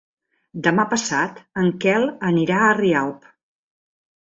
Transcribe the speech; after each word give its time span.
Demà 0.67 0.85
passat 0.93 1.43
en 1.65 1.69
Quel 1.85 2.09
anirà 2.31 2.59
a 2.65 2.73
Rialp. 2.81 3.31